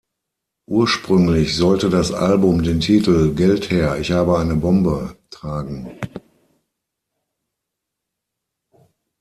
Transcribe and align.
Ursprünglich 0.65 1.55
sollte 1.55 1.87
das 1.91 2.11
Album 2.11 2.63
den 2.63 2.79
Titel 2.79 3.35
"Geld 3.35 3.69
her, 3.69 3.99
ich 3.99 4.11
habe 4.11 4.39
eine 4.39 4.55
Bombe" 4.55 5.15
tragen. 5.29 5.91